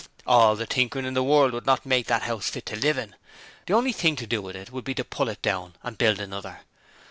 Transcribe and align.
All 0.25 0.55
the 0.55 0.65
tinkering 0.65 1.05
in 1.05 1.13
the 1.13 1.21
world 1.21 1.53
would 1.53 1.67
not 1.67 1.85
make 1.85 2.07
that 2.07 2.23
house 2.23 2.49
fit 2.49 2.65
to 2.65 2.75
live 2.75 2.97
in; 2.97 3.15
the 3.67 3.73
only 3.75 3.91
thing 3.91 4.15
to 4.15 4.25
do 4.25 4.41
with 4.41 4.55
it 4.55 4.71
would 4.71 4.83
be 4.83 4.95
to 4.95 5.03
pull 5.03 5.29
it 5.29 5.43
down 5.43 5.75
and 5.83 5.95
build 5.95 6.19
another. 6.19 6.61